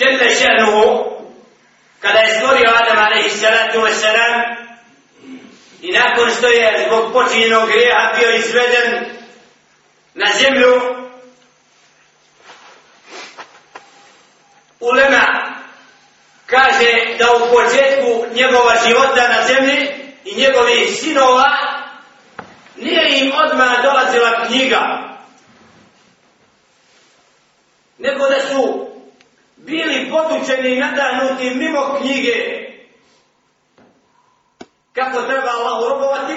[0.00, 1.10] Jelle še'nuhu,
[2.00, 4.56] kada je stvorio Adam alaihi salatu wasalam,
[5.82, 9.04] i nakon što je zbog počinjenog grijeha bio izveden
[10.14, 10.80] na zemlju,
[14.80, 15.54] Ulema
[16.46, 19.88] kaže da u početku njegova života na zemlji
[20.24, 21.50] i njegovih sinova
[22.76, 25.10] nije im odmah dolazila knjiga,
[27.98, 28.89] nego da su
[29.66, 32.60] bili podučeni i nadahnuti mimo knjige.
[34.92, 36.36] Kako treba Allahu robovati,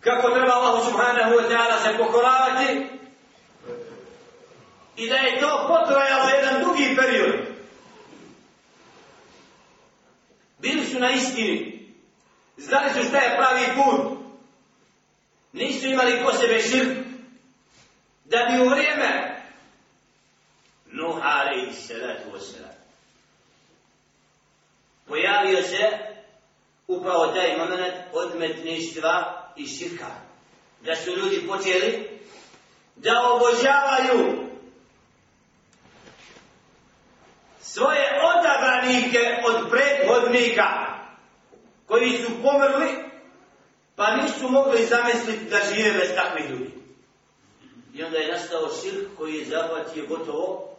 [0.00, 2.86] kako treba Allahu subhanahu wa ta'ala se pokoravati?
[4.96, 7.34] I da je to potrajalo jedan dugi period.
[10.58, 11.88] Bili su na istini,
[12.56, 14.18] znali su šta je pravi put,
[15.52, 16.96] nisu imali ko sebe širk,
[18.24, 19.35] da bi u vrijeme
[21.06, 22.76] Nuh alaihi salatu wasalam
[25.06, 25.98] pojavio se
[26.88, 30.06] upravo taj moment odmetništva i širka.
[30.80, 32.20] Da su ljudi počeli
[32.96, 34.48] da obožavaju
[37.60, 40.68] svoje odabranike od prethodnika
[41.86, 43.06] koji su pomrli
[43.96, 46.70] pa nisu mogli zamisliti da žive bez takvih ljudi.
[47.94, 50.75] I onda je nastao širk koji je zahvatio gotovo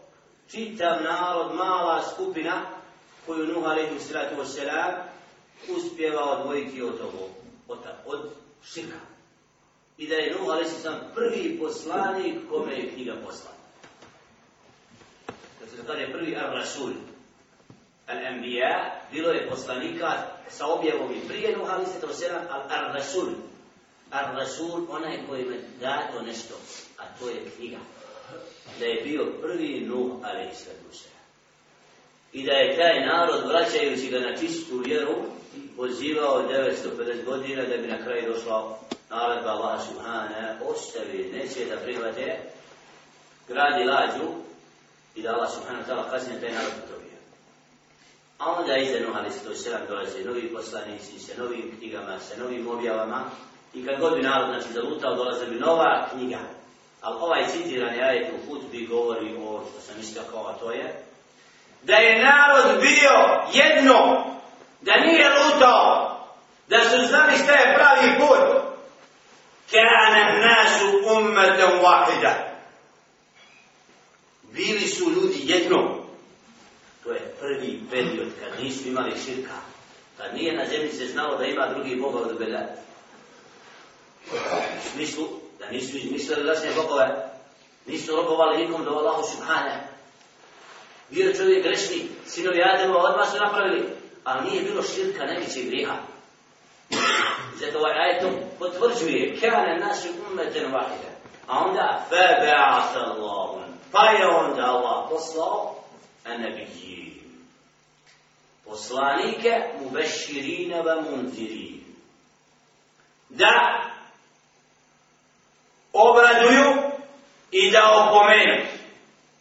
[0.52, 2.62] čitav narod, mala skupina
[3.26, 4.94] koju Nuh alaihi sallatu wasalam
[5.70, 7.30] uspjeva odvojiti od ovo,
[7.68, 8.30] od, od
[8.64, 9.00] širka.
[9.98, 13.58] I da je Nuh alaihi sallam prvi poslanik kome je knjiga poslana.
[15.60, 16.94] Kad se kaže prvi ar-rasul,
[18.08, 20.12] al-anbiya, bilo je poslanika
[20.50, 23.30] sa objavom i prije Nuh alaihi sallam, al-rasul,
[24.12, 26.56] ar-rasul, onaj koji je dato nešto,
[26.98, 27.78] a to je knjiga.
[28.80, 30.88] Da je bio prvi Nuh alaihi sallam
[32.34, 35.16] i da je taj narod vraćajući ga na čistu vjeru
[35.78, 38.80] pozivao 950 godina da bi na kraju došla
[39.10, 42.40] naredba Allah subhana, ostavi, neće da prihvate
[43.48, 44.30] gradi lađu
[45.16, 47.18] i da Allah subhana tala kasnije taj narod potobio.
[48.38, 52.68] A onda iza Nuh ali to selam dolaze novi poslanici sa novim knjigama, sa novim
[52.68, 53.30] objavama
[53.74, 56.40] i kad god bi narod znači, zalutao dolaze bi nova knjiga.
[57.08, 61.04] Ali ovaj citirani ajet u hutbi govori o što sam istakao, a to je
[61.84, 63.12] da je narod bio
[63.54, 64.26] jedno,
[64.82, 66.20] da nije lutao,
[66.68, 68.62] da su znali šta je pravi put.
[69.72, 70.86] Kana nasu
[71.16, 72.34] ummetan wahida.
[74.44, 75.98] Bili su ljudi jedno.
[77.04, 79.56] To je prvi period kad nisu imali širka.
[80.18, 82.62] Kad nije na zemlji se znalo da ima drugi boga od Bela.
[84.32, 87.30] U smislu da nisu izmislili lasne bogove.
[87.86, 89.88] Nisu robovali nikom do Allahu subhane.
[91.10, 93.90] bio čovjek grešni, sinovi Adema odmah su napravili,
[94.24, 95.96] ali nije bilo širka najvećeg griha.
[97.56, 101.10] Zato ovaj ajetom potvrđuje, kane naši umeten vahide.
[101.48, 105.76] A onda, febe'at Allahum, pa je onda Allah poslao,
[106.26, 107.24] a nebiji.
[108.66, 111.80] Poslanike, mu beširine ve munziri.
[113.30, 113.84] Da
[115.98, 116.92] obraduju
[117.52, 118.78] i da opomenu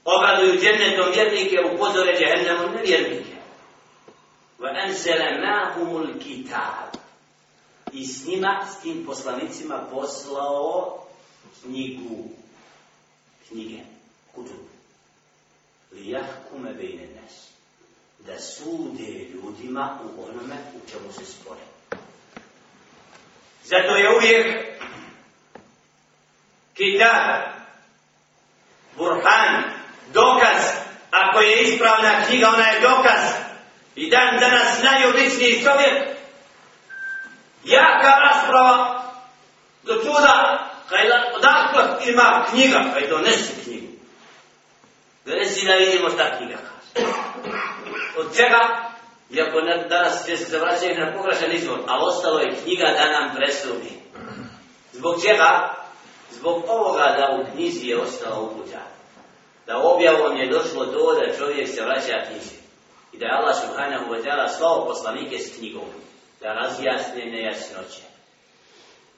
[0.06, 3.36] obraduju džennetom vjernike, upozore džehennemu nevjernike.
[4.58, 6.96] Va enzele mahumul kitab.
[7.92, 10.98] I s njima, s tim poslanicima poslao
[11.62, 12.28] knjigu,
[13.48, 13.80] knjige,
[14.34, 14.66] kutub.
[15.92, 17.48] Li jahkume bejne nes.
[18.26, 21.60] Da sude ljudima u onome u čemu se spore.
[23.64, 24.75] Zato je uvijek
[26.76, 27.56] kitab,
[28.96, 29.64] burhan,
[30.12, 30.62] dokaz,
[31.10, 33.22] ako je ispravna knjiga, ona je dokaz.
[33.94, 36.08] I dan danas najobičniji čovjek,
[37.64, 39.02] jaka rasprava,
[39.82, 43.86] do čuda, kaj odakle ima knjiga, kaj donesi knjigu.
[45.24, 47.08] Donesi da vidimo šta knjiga kaže.
[48.18, 48.86] Od čega?
[49.30, 53.36] Iako ne, danas će se zavraćati na pogrešan izvor, a ostalo je knjiga da nam
[53.36, 53.90] presudi.
[54.92, 55.74] Zbog čega?
[56.38, 58.82] Zbog ovoga da u knjizi je ostala uputa.
[59.66, 62.56] da objavom je došlo to da čovjek se vraća knjizi.
[63.12, 65.88] I da je Allah subhanahu wa ta'ala slao poslanike s knjigom
[66.40, 68.15] da razjasne nejasnoće.